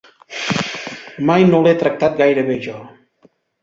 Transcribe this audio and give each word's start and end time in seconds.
Mai 1.29 1.47
no 1.51 1.61
l'he 1.69 1.77
tractat 1.85 2.19
gaire 2.25 2.51
bé, 2.53 2.61
jo. 2.69 2.85